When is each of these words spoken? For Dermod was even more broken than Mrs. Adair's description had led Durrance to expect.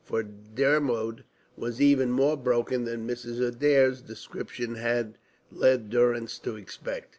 For 0.03 0.23
Dermod 0.23 1.25
was 1.55 1.79
even 1.79 2.09
more 2.09 2.35
broken 2.35 2.85
than 2.85 3.07
Mrs. 3.07 3.39
Adair's 3.39 4.01
description 4.01 4.73
had 4.73 5.19
led 5.51 5.91
Durrance 5.91 6.39
to 6.39 6.55
expect. 6.55 7.09